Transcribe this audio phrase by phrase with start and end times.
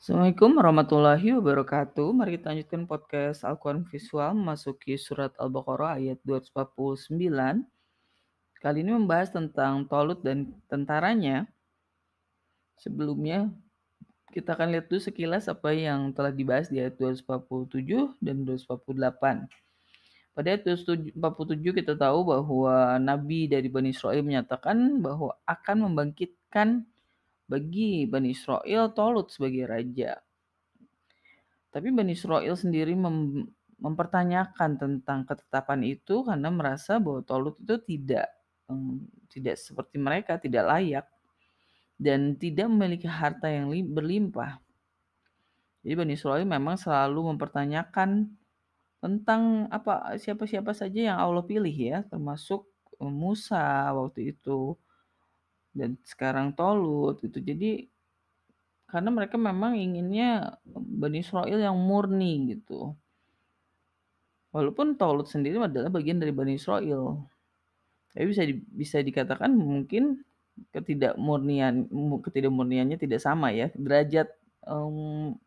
[0.00, 2.16] Assalamualaikum warahmatullahi wabarakatuh.
[2.16, 7.20] Mari kita lanjutkan podcast Al-Quran Visual memasuki surat Al-Baqarah ayat 249.
[8.64, 11.44] Kali ini membahas tentang Tolut dan tentaranya.
[12.80, 13.52] Sebelumnya
[14.32, 19.52] kita akan lihat dulu sekilas apa yang telah dibahas di ayat 247 dan 248.
[20.32, 26.88] Pada ayat 247 kita tahu bahwa Nabi dari Bani Israel menyatakan bahwa akan membangkitkan
[27.50, 30.14] bagi Bani Israel Tolut sebagai raja.
[31.74, 33.42] Tapi Bani Israel sendiri mem
[33.80, 38.30] mempertanyakan tentang ketetapan itu karena merasa bahwa Tolut itu tidak
[38.70, 41.06] um, tidak seperti mereka, tidak layak
[41.98, 44.62] dan tidak memiliki harta yang berlimpah.
[45.82, 48.30] Jadi Bani Israel memang selalu mempertanyakan
[49.00, 52.68] tentang apa siapa-siapa saja yang Allah pilih ya, termasuk
[53.00, 54.76] Musa waktu itu
[55.70, 57.38] dan sekarang Tolut gitu.
[57.38, 57.86] Jadi
[58.90, 62.94] karena mereka memang inginnya Bani Israel yang murni gitu.
[64.50, 67.22] Walaupun Tolut sendiri adalah bagian dari Bani Israel.
[68.10, 70.26] Tapi bisa di, bisa dikatakan mungkin
[70.74, 71.86] ketidakmurnian
[72.26, 73.70] ketidakmurniannya tidak sama ya.
[73.78, 74.26] Derajat
[74.66, 75.38] um,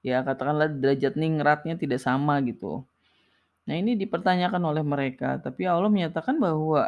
[0.00, 2.88] ya katakanlah derajat ningratnya tidak sama gitu.
[3.66, 6.86] Nah ini dipertanyakan oleh mereka, tapi Allah menyatakan bahwa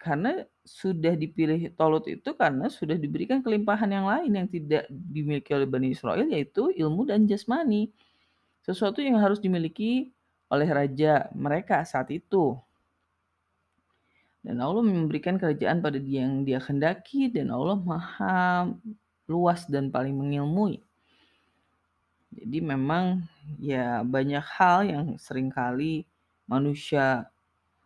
[0.00, 5.68] karena sudah dipilih Tolut itu karena sudah diberikan kelimpahan yang lain yang tidak dimiliki oleh
[5.68, 7.92] Bani Israel yaitu ilmu dan jasmani.
[8.64, 10.08] Sesuatu yang harus dimiliki
[10.48, 12.56] oleh raja mereka saat itu.
[14.40, 18.72] Dan Allah memberikan kerajaan pada dia yang dia kendaki dan Allah maha
[19.28, 20.80] luas dan paling mengilmui.
[22.32, 23.20] Jadi memang
[23.60, 26.08] ya banyak hal yang sering kali
[26.48, 27.28] manusia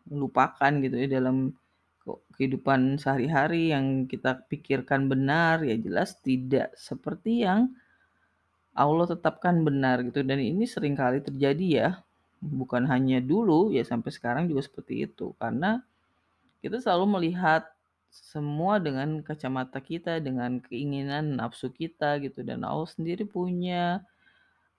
[0.07, 1.51] lupakan gitu ya dalam
[2.37, 7.73] kehidupan sehari-hari yang kita pikirkan benar ya jelas tidak seperti yang
[8.75, 10.21] Allah tetapkan benar gitu.
[10.27, 11.89] Dan ini sering kali terjadi ya
[12.43, 15.33] bukan hanya dulu ya sampai sekarang juga seperti itu.
[15.39, 15.81] Karena
[16.61, 17.65] kita selalu melihat
[18.11, 22.43] semua dengan kacamata kita dengan keinginan nafsu kita gitu.
[22.43, 24.03] Dan Allah sendiri punya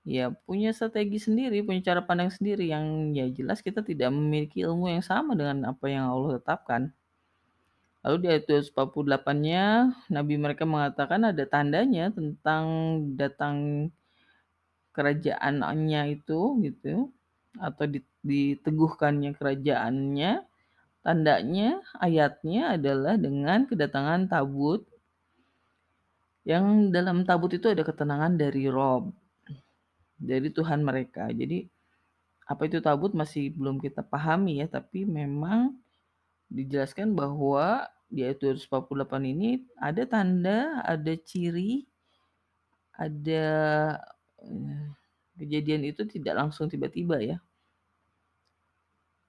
[0.05, 4.91] ya punya strategi sendiri, punya cara pandang sendiri yang ya jelas kita tidak memiliki ilmu
[4.91, 6.93] yang sama dengan apa yang Allah tetapkan.
[8.05, 9.63] Lalu di ayat 248-nya
[10.13, 12.65] Nabi mereka mengatakan ada tandanya tentang
[13.17, 13.89] datang
[14.93, 17.09] kerajaannya itu gitu
[17.57, 17.85] atau
[18.21, 20.45] diteguhkannya kerajaannya.
[21.01, 24.85] Tandanya ayatnya adalah dengan kedatangan tabut
[26.45, 29.09] yang dalam tabut itu ada ketenangan dari Rob
[30.21, 31.25] dari Tuhan mereka.
[31.33, 31.65] Jadi
[32.45, 35.73] apa itu tabut masih belum kita pahami ya, tapi memang
[36.53, 41.83] dijelaskan bahwa di ayat 248 ini ada tanda, ada ciri,
[42.95, 43.45] ada
[44.39, 44.87] eh,
[45.35, 47.37] kejadian itu tidak langsung tiba-tiba ya.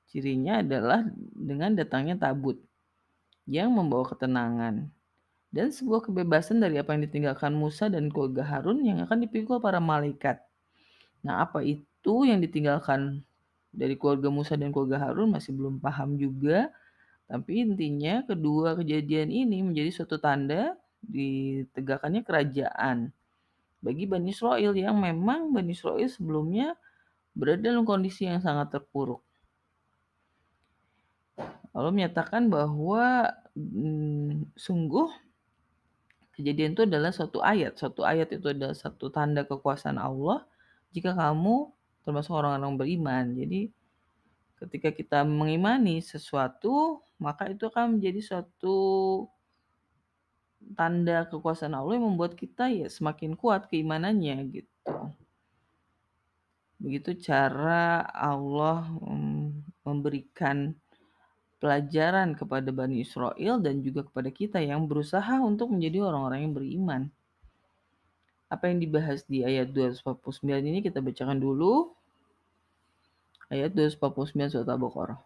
[0.06, 1.02] Cirinya adalah
[1.34, 2.62] dengan datangnya tabut
[3.50, 4.86] yang membawa ketenangan
[5.50, 9.82] dan sebuah kebebasan dari apa yang ditinggalkan Musa dan keluarga Harun yang akan dipikul para
[9.82, 10.38] malaikat.
[11.26, 13.26] Nah, apa itu yang ditinggalkan
[13.74, 16.70] dari keluarga Musa dan keluarga Harun masih belum paham juga.
[17.26, 23.10] Tapi intinya kedua kejadian ini menjadi suatu tanda ditegakkannya kerajaan
[23.82, 26.78] bagi Bani Israel yang memang Bani Israel sebelumnya
[27.36, 29.20] berada dalam kondisi yang sangat terpuruk.
[31.76, 35.12] Lalu menyatakan bahwa hmm, sungguh
[36.32, 37.76] kejadian itu adalah suatu ayat.
[37.76, 40.48] Suatu ayat itu adalah satu tanda kekuasaan Allah
[40.96, 41.68] jika kamu
[42.00, 43.24] termasuk orang-orang beriman.
[43.36, 43.68] Jadi
[44.56, 48.78] ketika kita mengimani sesuatu, maka itu akan menjadi suatu
[50.74, 54.72] tanda kekuasaan Allah yang membuat kita ya semakin kuat keimanannya gitu.
[56.76, 58.84] Begitu cara Allah
[59.84, 60.76] memberikan
[61.56, 67.02] pelajaran kepada Bani Israel dan juga kepada kita yang berusaha untuk menjadi orang-orang yang beriman
[68.46, 71.90] apa yang dibahas di ayat 249 ini kita bacakan dulu
[73.51, 75.19] Ayat 249 surat Al-Baqarah.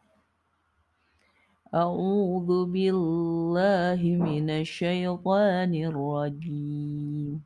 [1.69, 7.43] A'udzu billahi minasyaitonir rajim.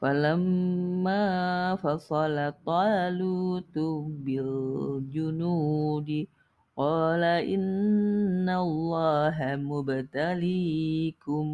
[0.00, 6.28] Falamma fasala talutu bil junudi
[6.76, 11.46] qala inna allaha mubtaliikum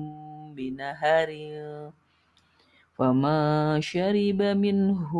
[0.54, 1.94] binaharin
[2.92, 5.12] فما شرب منه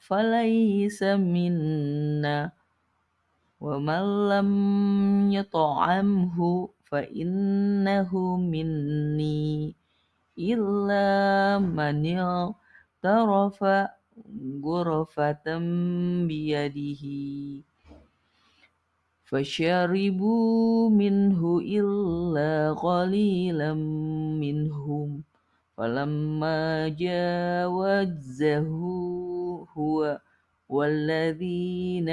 [0.00, 2.52] فليس منا
[3.60, 4.50] ومن لم
[5.32, 9.74] يطعمه فإنه مني
[10.38, 13.64] إلا من اغترف
[14.64, 15.46] غرفة
[16.28, 17.04] بيده
[19.24, 23.74] فشربوا منه إلا قليلا
[24.42, 25.22] منهم
[25.77, 28.59] فلما جاوزه
[29.77, 30.19] هو
[30.69, 32.09] والذين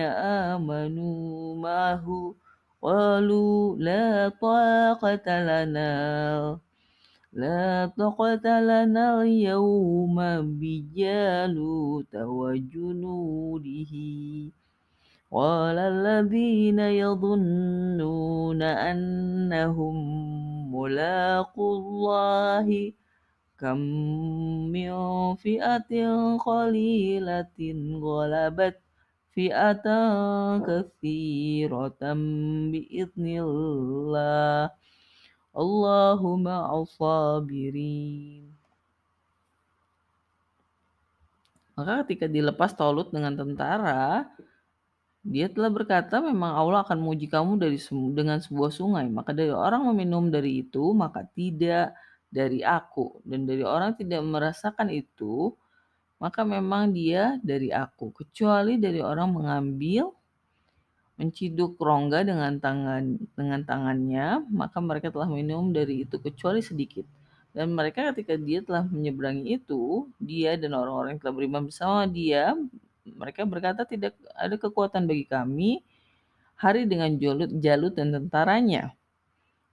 [0.50, 2.34] آمنوا معه
[2.82, 6.58] قالوا لا طاقة لنا
[7.32, 10.16] لا طاقة لنا اليوم
[10.60, 13.94] بجالوت وجنوده.
[15.32, 19.96] قال الذين يظنون أنهم
[20.74, 22.92] ملاقوا الله
[23.61, 23.79] كم
[24.69, 24.91] من
[25.35, 25.91] فئة
[26.37, 27.57] قليلة
[27.97, 28.77] غلبت
[29.33, 29.87] فئة
[30.61, 32.01] كثيرة
[32.71, 34.69] بإذن الله
[35.57, 38.45] الله مع الصابرين
[41.77, 44.25] Maka ketika dilepas Tolut dengan tentara,
[45.21, 47.77] dia telah berkata memang Allah akan menguji kamu dari
[48.17, 49.05] dengan sebuah sungai.
[49.05, 51.93] Maka dari orang meminum dari itu, maka tidak
[52.32, 53.20] dari aku.
[53.22, 55.52] Dan dari orang tidak merasakan itu
[56.16, 58.10] maka memang dia dari aku.
[58.16, 60.08] Kecuali dari orang mengambil
[61.20, 67.04] menciduk rongga dengan tangan dengan tangannya maka mereka telah minum dari itu kecuali sedikit.
[67.52, 72.56] Dan mereka ketika dia telah menyeberangi itu dia dan orang-orang yang telah beriman bersama dia
[73.04, 75.82] mereka berkata tidak ada kekuatan bagi kami
[76.54, 78.94] hari dengan Jalut, Jalut dan tentaranya.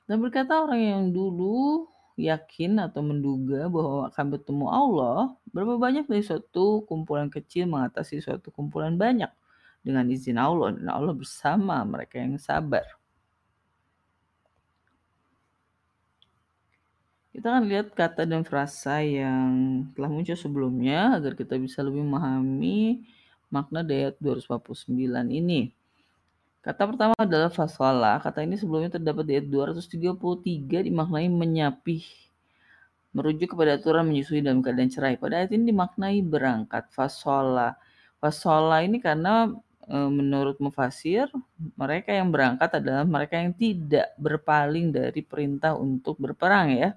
[0.09, 1.85] Dan berkata orang yang dulu
[2.19, 5.19] yakin atau menduga bahwa akan bertemu Allah,
[5.55, 9.31] berapa banyak dari suatu kumpulan kecil mengatasi suatu kumpulan banyak
[9.79, 12.83] dengan izin Allah dan Allah bersama mereka yang sabar.
[17.31, 23.07] Kita akan lihat kata dan frasa yang telah muncul sebelumnya agar kita bisa lebih memahami
[23.47, 24.91] makna ayat 249
[25.31, 25.78] ini.
[26.59, 28.19] Kata pertama adalah fasala.
[28.19, 32.03] Kata ini sebelumnya terdapat di ayat 233 dimaknai menyapih.
[33.15, 35.15] Merujuk kepada aturan menyusui dalam keadaan cerai.
[35.15, 36.91] Pada ayat ini dimaknai berangkat.
[36.91, 37.79] Fasola.
[38.19, 39.47] Fasola ini karena
[39.87, 41.31] e, menurut mufasir,
[41.79, 46.91] mereka yang berangkat adalah mereka yang tidak berpaling dari perintah untuk berperang ya.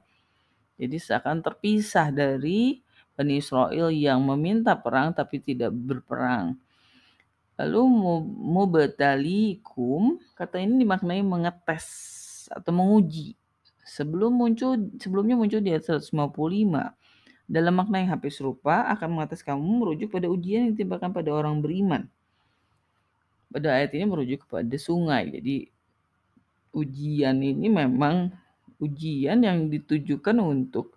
[0.74, 2.82] Jadi seakan terpisah dari
[3.14, 6.58] Bani Israel yang meminta perang tapi tidak berperang.
[7.60, 7.80] Lalu
[8.56, 11.86] mubtalikum kata ini dimaknai mengetes
[12.48, 13.36] atau menguji.
[13.84, 16.16] Sebelum muncul sebelumnya muncul di ayat 155.
[17.52, 21.60] Dalam makna yang hampir serupa akan mengetes kamu merujuk pada ujian yang ditimpakan pada orang
[21.60, 22.08] beriman.
[23.52, 25.28] Pada ayat ini merujuk kepada sungai.
[25.28, 25.68] Jadi
[26.72, 28.32] ujian ini memang
[28.80, 30.96] ujian yang ditujukan untuk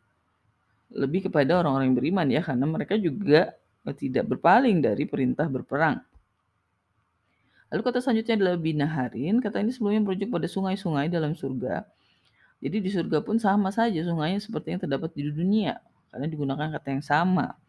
[0.95, 3.51] lebih kepada orang-orang yang beriman ya karena mereka juga
[3.99, 5.99] tidak berpaling dari perintah berperang.
[7.75, 9.43] Lalu kata selanjutnya adalah binaharin.
[9.43, 11.83] Kata ini sebelumnya merujuk pada sungai-sungai dalam surga.
[12.63, 15.83] Jadi di surga pun sama saja sungainya seperti yang terdapat di dunia.
[16.07, 17.59] Karena digunakan kata yang sama.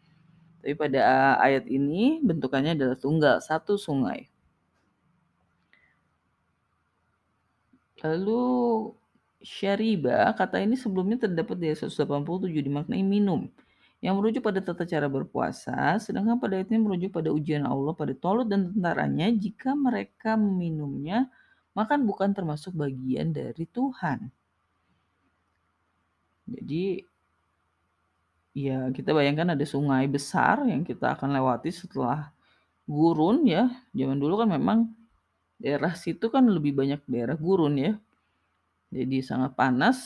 [0.63, 4.31] Tapi pada ayat ini bentukannya adalah tunggal, satu sungai.
[7.99, 8.47] Lalu
[9.43, 13.51] syariba, kata ini sebelumnya terdapat di ayat 187 dimaknai minum
[13.97, 18.13] yang merujuk pada tata cara berpuasa, sedangkan pada ayat ini merujuk pada ujian Allah pada
[18.13, 21.25] Tolut dan tentaranya jika mereka meminumnya,
[21.73, 24.29] makan bukan termasuk bagian dari Tuhan.
[26.47, 27.01] Jadi
[28.57, 32.29] ya kita bayangkan ada sungai besar yang kita akan lewati setelah
[32.85, 33.65] gurun ya.
[33.97, 34.93] Zaman dulu kan memang
[35.57, 37.93] daerah situ kan lebih banyak daerah gurun ya.
[38.93, 39.97] Jadi sangat panas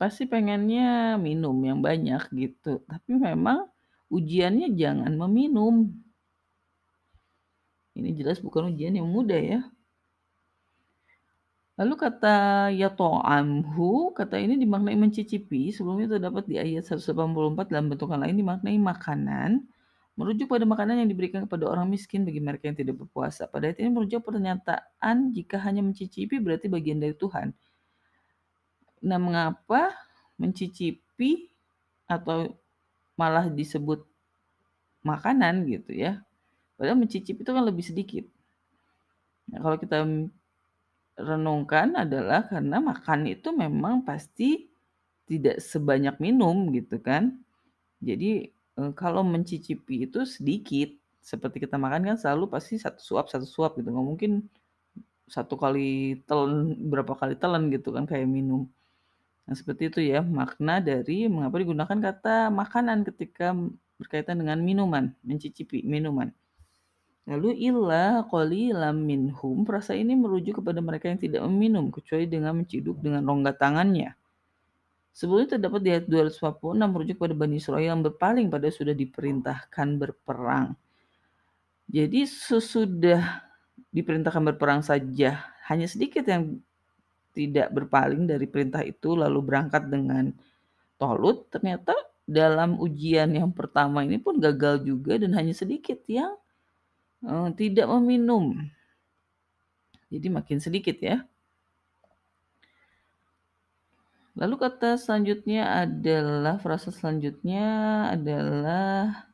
[0.00, 2.80] pasti pengennya minum yang banyak gitu.
[2.88, 3.68] Tapi memang
[4.08, 5.92] ujiannya jangan meminum.
[7.92, 9.60] Ini jelas bukan ujian yang mudah ya.
[11.76, 18.36] Lalu kata yato'amhu, kata ini dimaknai mencicipi, sebelumnya terdapat di ayat 184 dalam bentukan lain
[18.36, 19.64] dimaknai makanan,
[20.12, 23.48] merujuk pada makanan yang diberikan kepada orang miskin bagi mereka yang tidak berpuasa.
[23.48, 27.56] Pada ayat ini merujuk pernyataan jika hanya mencicipi berarti bagian dari Tuhan.
[29.08, 29.92] Nah, mengapa
[30.40, 31.48] mencicipi
[32.08, 32.56] atau
[33.20, 34.00] malah disebut
[35.10, 36.12] makanan gitu ya?
[36.76, 38.24] Padahal mencicipi itu kan lebih sedikit.
[39.50, 39.96] Nah, kalau kita
[41.20, 44.48] renungkan adalah karena makan itu memang pasti
[45.30, 47.24] tidak sebanyak minum gitu kan.
[48.08, 48.30] Jadi
[48.80, 50.90] eh, kalau mencicipi itu sedikit,
[51.30, 54.32] seperti kita makan kan selalu pasti satu suap satu suap gitu, nggak mungkin
[55.30, 58.66] satu kali telan berapa kali telan gitu kan kayak minum.
[59.50, 63.50] Nah, seperti itu ya makna dari mengapa digunakan kata makanan ketika
[63.98, 66.30] berkaitan dengan minuman, mencicipi minuman.
[67.26, 73.02] Lalu illa qalilam minhum, frasa ini merujuk kepada mereka yang tidak meminum kecuali dengan menciduk
[73.02, 74.14] dengan rongga tangannya.
[75.10, 80.78] Sebelumnya terdapat di ayat 246 merujuk pada Bani Israel yang berpaling pada sudah diperintahkan berperang.
[81.90, 83.42] Jadi sesudah
[83.90, 86.62] diperintahkan berperang saja, hanya sedikit yang
[87.30, 90.34] tidak berpaling dari perintah itu lalu berangkat dengan
[91.00, 91.96] Tolut, ternyata
[92.28, 96.36] dalam ujian yang pertama ini pun gagal juga dan hanya sedikit yang
[97.24, 98.60] uh, tidak meminum.
[100.12, 101.24] Jadi makin sedikit ya.
[104.36, 107.66] Lalu kata selanjutnya adalah frasa selanjutnya
[108.12, 109.29] adalah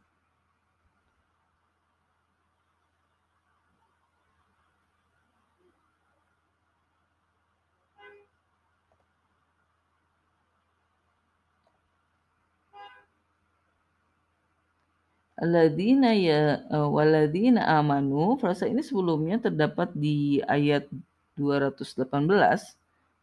[15.37, 20.89] Alladzina ya uh, waladzina amanu frasa ini sebelumnya terdapat di ayat
[21.37, 22.09] 218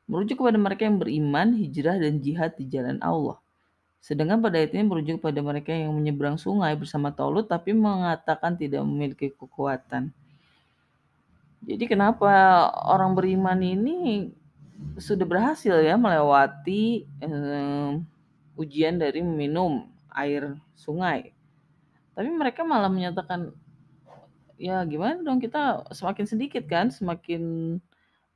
[0.05, 3.41] merujuk kepada mereka yang beriman, hijrah dan jihad di jalan Allah.
[3.97, 8.85] Sedangkan pada ayat ini merujuk pada mereka yang menyeberang sungai bersama Taulut tapi mengatakan tidak
[8.85, 10.13] memiliki kekuatan.
[11.63, 12.29] Jadi kenapa
[12.83, 14.29] orang beriman ini
[14.99, 18.03] sudah berhasil ya melewati um,
[18.59, 21.33] ujian dari meminum air sungai
[22.13, 23.49] tapi mereka malah menyatakan,
[24.61, 27.77] ya gimana dong kita semakin sedikit kan, semakin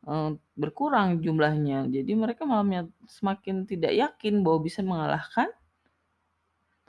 [0.10, 1.86] uh, berkurang jumlahnya.
[1.90, 5.50] Jadi mereka malah semakin tidak yakin bahwa bisa mengalahkan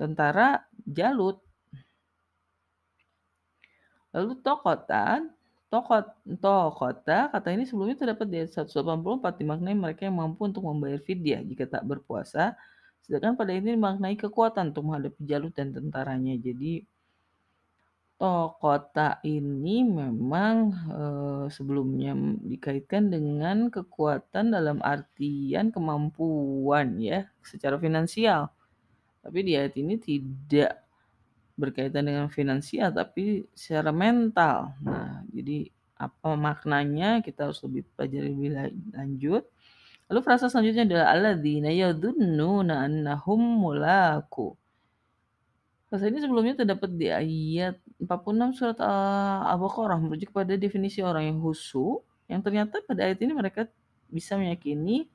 [0.01, 1.45] tentara Jalut.
[4.17, 5.21] Lalu Tokota,
[5.69, 6.07] Tokot,
[6.41, 8.73] Tokota, kata ini sebelumnya terdapat di 184
[9.45, 12.57] dimaknai mereka yang mampu untuk membayar fidyah jika tak berpuasa
[13.05, 16.35] Sedangkan pada ini dimaknai kekuatan untuk menghadapi Jalut dan tentaranya.
[16.37, 16.85] Jadi
[18.19, 20.57] oh, kota ini memang
[20.91, 22.13] eh, sebelumnya
[22.43, 28.51] dikaitkan dengan kekuatan dalam artian kemampuan ya secara finansial.
[29.23, 30.89] Tapi di ayat ini tidak
[31.59, 34.79] berkaitan dengan finansial tapi secara mental.
[34.79, 35.67] Nah, jadi
[35.99, 38.51] apa maknanya kita harus lebih pelajari lebih
[38.95, 39.45] lanjut.
[40.09, 44.57] Lalu frasa selanjutnya adalah alladzina yadhunnuna annahum mulaku.
[45.89, 48.79] Frasa ini sebelumnya terdapat di ayat 46 surat
[49.49, 53.69] Al-Baqarah merujuk pada definisi orang yang husu yang ternyata pada ayat ini mereka
[54.13, 55.09] bisa meyakini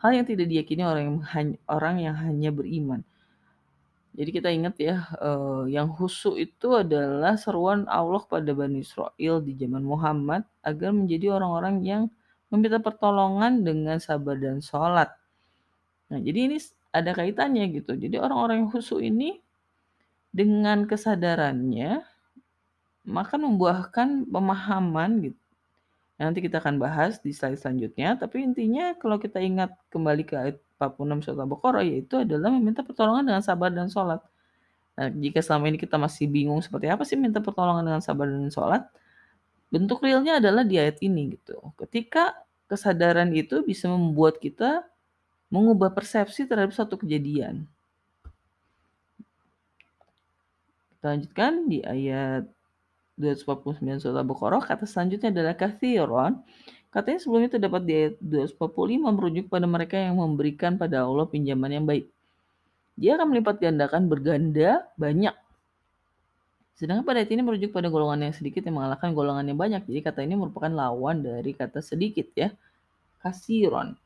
[0.00, 3.00] hal yang tidak diyakini orang yang hanya, orang yang hanya beriman.
[4.16, 9.52] Jadi kita ingat ya, eh, yang husu itu adalah seruan Allah pada Bani Israel di
[9.60, 12.02] zaman Muhammad agar menjadi orang-orang yang
[12.52, 15.10] meminta pertolongan dengan sabar dan sholat.
[16.10, 16.58] Nah, jadi ini
[16.94, 17.98] ada kaitannya gitu.
[17.98, 19.42] Jadi orang-orang yang khusyuk ini
[20.30, 22.04] dengan kesadarannya
[23.06, 25.40] maka membuahkan pemahaman gitu.
[26.16, 30.56] Nanti kita akan bahas di slide selanjutnya, tapi intinya kalau kita ingat kembali ke ayat
[30.80, 34.24] 46 surat Al-Baqarah yaitu adalah meminta pertolongan dengan sabar dan sholat.
[34.96, 38.48] Nah, jika selama ini kita masih bingung seperti apa sih minta pertolongan dengan sabar dan
[38.48, 38.88] sholat,
[39.72, 41.58] bentuk realnya adalah di ayat ini gitu.
[41.78, 42.34] Ketika
[42.66, 44.86] kesadaran itu bisa membuat kita
[45.50, 47.66] mengubah persepsi terhadap suatu kejadian.
[50.96, 52.50] Kita lanjutkan di ayat
[53.16, 56.42] 249 surat Al-Baqarah, kata selanjutnya adalah kathiron.
[56.90, 61.84] Katanya sebelumnya terdapat di ayat 245 merujuk pada mereka yang memberikan pada Allah pinjaman yang
[61.86, 62.08] baik.
[62.96, 65.36] Dia akan melipat gandakan berganda banyak
[66.76, 69.82] Sedangkan pada ini merujuk pada golongan yang sedikit yang mengalahkan golongan yang banyak.
[69.88, 72.52] Jadi kata ini merupakan lawan dari kata sedikit ya.
[73.24, 73.96] Kasiron.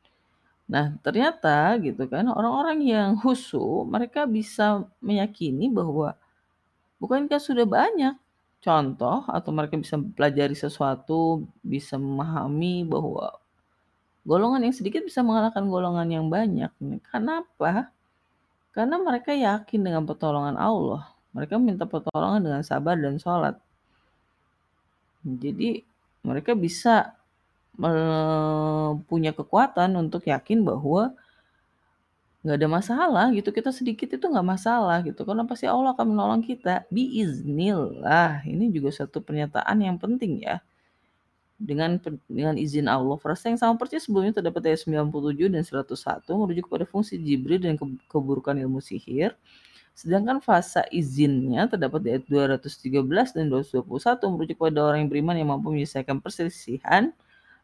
[0.71, 6.15] Nah, ternyata gitu kan orang-orang yang husu mereka bisa meyakini bahwa
[7.03, 8.15] bukankah sudah banyak
[8.63, 13.35] contoh atau mereka bisa pelajari sesuatu, bisa memahami bahwa
[14.23, 16.71] golongan yang sedikit bisa mengalahkan golongan yang banyak.
[17.11, 17.91] Kenapa?
[18.71, 21.10] Karena mereka yakin dengan pertolongan Allah.
[21.31, 23.55] Mereka minta pertolongan dengan sabar dan sholat.
[25.23, 25.85] Jadi
[26.25, 27.15] mereka bisa
[29.07, 31.15] punya kekuatan untuk yakin bahwa
[32.41, 33.53] nggak ada masalah gitu.
[33.53, 35.23] Kita sedikit itu nggak masalah gitu.
[35.23, 36.83] Karena pasti Allah akan menolong kita.
[36.91, 38.43] Biiznillah.
[38.43, 40.59] Ini juga satu pernyataan yang penting ya.
[41.61, 43.15] Dengan dengan izin Allah.
[43.21, 47.77] Frasa yang sama persis sebelumnya terdapat ayat 97 dan 101 merujuk kepada fungsi Jibril dan
[48.09, 49.37] keburukan ilmu sihir
[50.01, 55.49] Sedangkan fasa izinnya terdapat di ayat 213 dan 221 merujuk pada orang yang beriman yang
[55.53, 57.13] mampu menyelesaikan perselisihan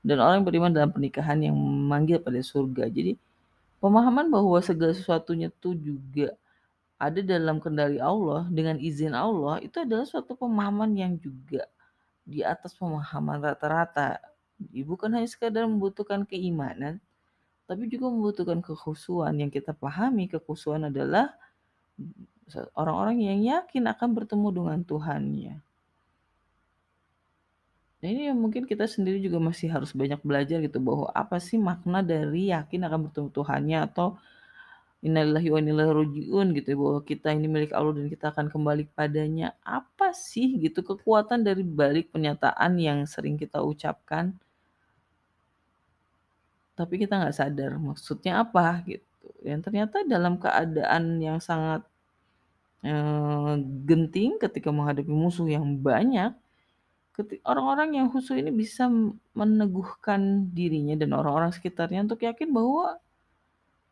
[0.05, 2.93] dan orang yang beriman dalam pernikahan yang memanggil pada surga.
[2.93, 3.17] Jadi
[3.77, 6.33] Pemahaman bahwa segala sesuatunya tuh juga
[6.97, 11.69] ada dalam kendali Allah dengan izin Allah itu adalah suatu pemahaman yang juga
[12.25, 14.17] di atas pemahaman rata-rata.
[14.57, 16.97] Bukan hanya sekadar membutuhkan keimanan,
[17.69, 21.37] tapi juga membutuhkan kekhusuan yang kita pahami kekhusuan adalah
[22.77, 25.55] orang-orang yang yakin akan bertemu dengan Tuhannya.
[27.97, 31.57] Nah ini yang mungkin kita sendiri juga masih harus banyak belajar gitu bahwa apa sih
[31.57, 34.21] makna dari yakin akan bertemu Tuhannya atau
[35.01, 38.83] innalillahi wa inna rojiun gitu ya bahwa kita ini milik Allah dan kita akan kembali
[38.93, 39.57] kepadanya.
[39.65, 44.37] Apa sih gitu kekuatan dari balik pernyataan yang sering kita ucapkan
[46.77, 49.01] tapi kita nggak sadar maksudnya apa gitu.
[49.43, 51.83] Dan ternyata dalam keadaan yang sangat
[52.85, 53.53] eh,
[53.87, 56.33] genting ketika menghadapi musuh yang banyak,
[57.41, 58.85] orang-orang yang khusus ini bisa
[59.33, 63.01] meneguhkan dirinya dan orang-orang sekitarnya untuk yakin bahwa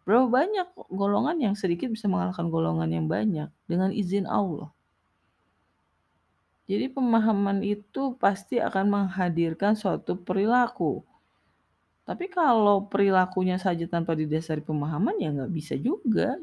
[0.05, 4.69] berapa banyak golongan yang sedikit bisa mengalahkan golongan yang banyak dengan izin Allah.
[6.65, 11.05] Jadi pemahaman itu pasti akan menghadirkan suatu perilaku.
[12.05, 16.37] Tapi kalau perilakunya saja tanpa didasari pemahaman ya nggak bisa juga.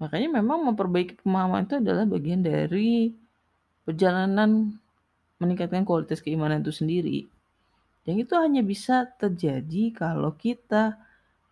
[0.00, 3.12] Makanya memang memperbaiki pemahaman itu adalah bagian dari
[3.84, 4.72] perjalanan
[5.36, 7.28] meningkatkan kualitas keimanan itu sendiri.
[8.08, 10.98] Yang itu hanya bisa terjadi kalau kita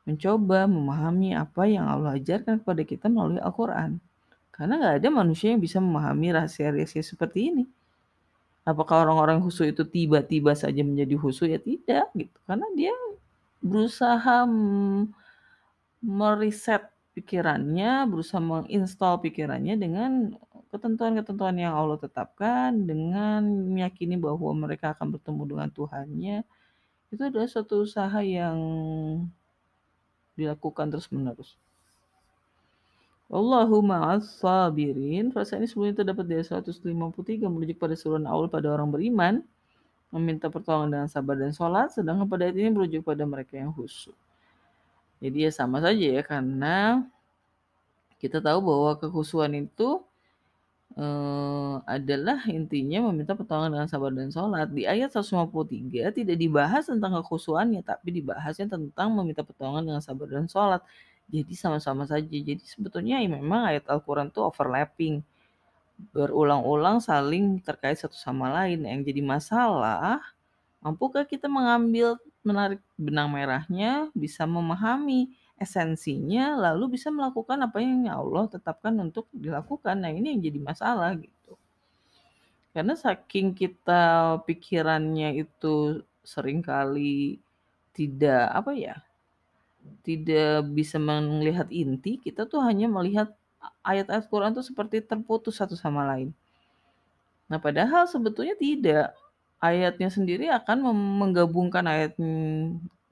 [0.08, 4.02] mencoba memahami apa yang Allah ajarkan kepada kita melalui Al-Quran.
[4.50, 7.64] Karena nggak ada manusia yang bisa memahami rahasia-rahasia seperti ini.
[8.64, 11.48] Apakah orang-orang husu itu tiba-tiba saja menjadi husu?
[11.48, 12.38] Ya tidak, gitu.
[12.44, 12.92] Karena dia
[13.64, 14.44] berusaha
[16.00, 20.36] meriset pikirannya, berusaha menginstal pikirannya dengan
[20.70, 23.42] ketentuan-ketentuan yang Allah tetapkan dengan
[23.74, 26.36] meyakini bahwa mereka akan bertemu dengan Tuhannya
[27.10, 28.56] itu adalah suatu usaha yang
[30.38, 31.58] dilakukan terus-menerus.
[33.30, 35.30] Allahumma as-sabirin.
[35.30, 39.46] Frasa ini sebelumnya terdapat dari 153 merujuk pada suruhan awal pada orang beriman
[40.10, 44.18] meminta pertolongan dengan sabar dan sholat, sedangkan pada ayat ini merujuk pada mereka yang khusyuk.
[45.22, 47.06] Jadi ya sama saja ya karena
[48.18, 50.02] kita tahu bahwa kekhusuan itu
[50.98, 54.66] uh, adalah intinya meminta pertolongan dengan sabar dan sholat.
[54.74, 60.50] Di ayat 153 tidak dibahas tentang kekhusuannya, tapi dibahasnya tentang meminta pertolongan dengan sabar dan
[60.50, 60.82] sholat.
[61.30, 62.26] Jadi sama-sama saja.
[62.26, 65.22] Jadi sebetulnya ya memang ayat Al-Quran itu overlapping.
[66.10, 68.82] Berulang-ulang saling terkait satu sama lain.
[68.82, 70.20] Yang jadi masalah,
[70.82, 78.48] mampukah kita mengambil, menarik benang merahnya, bisa memahami esensinya lalu bisa melakukan apa yang Allah
[78.48, 80.00] tetapkan untuk dilakukan.
[80.00, 81.52] Nah, ini yang jadi masalah gitu.
[82.72, 87.36] Karena saking kita pikirannya itu sering kali
[87.92, 88.96] tidak apa ya?
[90.06, 93.34] Tidak bisa melihat inti, kita tuh hanya melihat
[93.84, 96.32] ayat-ayat Quran tuh seperti terputus satu sama lain.
[97.50, 99.12] Nah, padahal sebetulnya tidak.
[99.60, 100.88] Ayatnya sendiri akan
[101.20, 102.16] menggabungkan ayat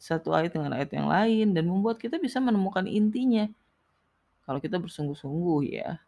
[0.00, 3.44] satu ayat dengan ayat yang lain dan membuat kita bisa menemukan intinya.
[4.48, 6.00] Kalau kita bersungguh-sungguh ya.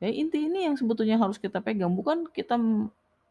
[0.00, 2.56] Ya inti ini yang sebetulnya harus kita pegang, bukan kita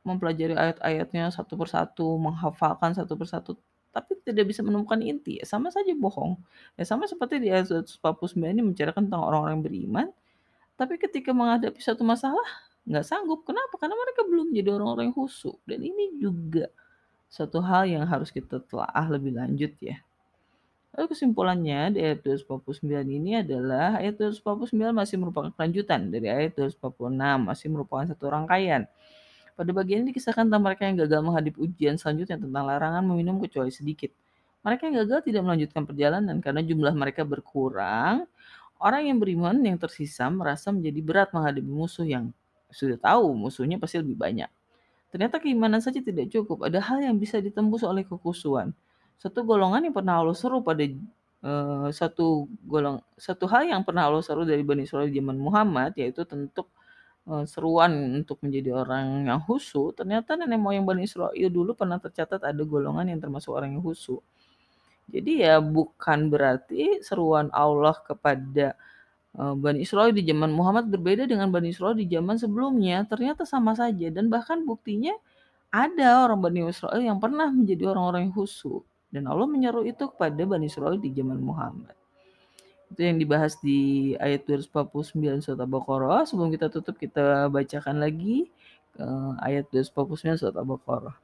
[0.05, 3.51] mempelajari ayat-ayatnya satu persatu, menghafalkan satu persatu,
[3.93, 6.35] tapi tidak bisa menemukan inti, ya sama saja bohong.
[6.75, 8.01] Ya sama seperti di ayat 149
[8.41, 10.07] ini menceritakan tentang orang-orang beriman,
[10.73, 12.43] tapi ketika menghadapi satu masalah
[12.83, 13.45] nggak sanggup.
[13.47, 13.79] Kenapa?
[13.79, 15.57] Karena mereka belum jadi orang-orang yang khusyuk.
[15.63, 16.67] Dan ini juga
[17.31, 19.97] satu hal yang harus kita telaah lebih lanjut ya.
[20.93, 27.49] Lalu kesimpulannya di ayat 249 ini adalah ayat 249 masih merupakan kelanjutan dari ayat 246,
[27.49, 28.85] masih merupakan satu rangkaian.
[29.53, 33.69] Pada bagian ini dikisahkan tentang mereka yang gagal menghadapi ujian selanjutnya tentang larangan meminum kecuali
[33.69, 34.09] sedikit.
[34.65, 38.25] Mereka yang gagal tidak melanjutkan perjalanan karena jumlah mereka berkurang.
[38.81, 42.33] Orang yang beriman yang tersisa merasa menjadi berat menghadapi musuh yang
[42.73, 44.49] sudah tahu musuhnya pasti lebih banyak.
[45.13, 46.65] Ternyata keimanan saja tidak cukup.
[46.65, 48.73] Ada hal yang bisa ditembus oleh kekusuan.
[49.21, 50.81] Satu golongan yang pernah Allah seru pada
[51.45, 56.25] uh, satu golong satu hal yang pernah Allah seru dari Bani Israel zaman Muhammad yaitu
[56.25, 56.65] tentu
[57.27, 59.91] uh, seruan untuk menjadi orang yang husu.
[59.95, 64.19] Ternyata nenek moyang Bani Israel dulu pernah tercatat ada golongan yang termasuk orang yang husu.
[65.11, 68.79] Jadi ya bukan berarti seruan Allah kepada
[69.33, 73.01] Eh, Bani Israel di zaman Muhammad berbeda dengan Bani Israel di zaman sebelumnya.
[73.09, 75.13] Ternyata sama saja dan bahkan buktinya
[75.73, 80.37] ada orang Bani Israel yang pernah menjadi orang-orang yang khusyuk dan Allah menyeru itu kepada
[80.45, 81.97] Bani Israel di zaman Muhammad
[82.92, 86.24] Itu yang dibahas di ayat 249 surat Al-Baqarah.
[86.24, 88.48] Sebelum kita tutup kita bacakan lagi
[88.96, 91.16] uh, ayat 249 surat Al-Baqarah.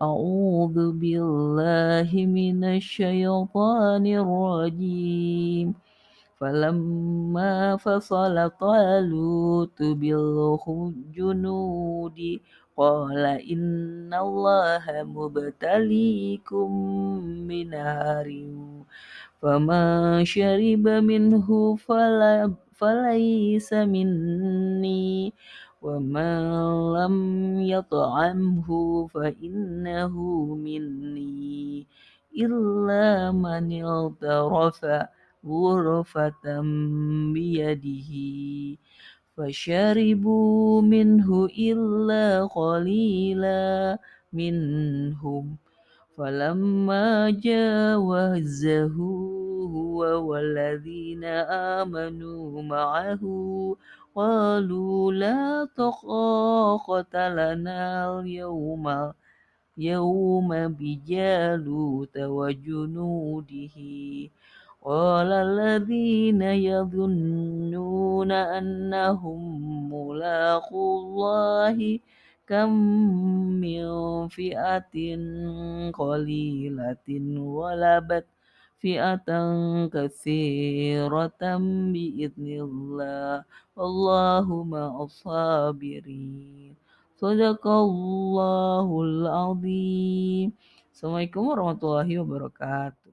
[0.00, 5.76] أعوذ بالله من الشيطان الرجيم
[6.40, 11.38] فلما فصل طالوت بالجنود
[12.80, 16.68] قال إن الله مبتليكم
[17.48, 18.28] بنهر
[19.42, 25.32] فمن شرب منه فلا فليس مني
[25.82, 26.32] ومن
[26.96, 27.16] لم
[27.60, 28.68] يطعمه
[29.06, 30.14] فإنه
[30.54, 31.86] مني
[32.36, 34.80] إلا من اغترف
[35.46, 36.44] غرفة
[37.34, 38.10] بيده
[39.36, 43.98] فشربوا منه إلا قليلا
[44.32, 45.56] منهم
[46.17, 48.87] فلما جاوزه
[49.75, 49.99] هو
[50.29, 51.23] والذين
[51.83, 53.21] آمنوا معه
[54.15, 59.11] قالوا لا طاقة لنا اليوم
[59.77, 63.77] يوم بجالوت وجنوده.
[64.85, 69.41] قال الذين يظنون أنهم
[69.93, 71.99] ملاقو الله
[72.50, 72.70] كم
[73.62, 73.84] من
[74.28, 74.96] فئة
[75.94, 78.26] قليلة غلبت
[78.80, 79.28] فئة
[79.94, 81.42] كثيرة
[81.92, 83.44] بإذن الله
[83.76, 86.74] والله مع الصابرين
[87.20, 90.48] صدق الله العظيم
[90.90, 93.03] Assalamualaikum warahmatullahi wabarakatuh